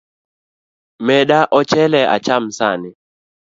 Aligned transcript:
Meda 1.07 1.39
ochele 1.59 2.01
acham 2.15 2.43
sani. 2.57 2.89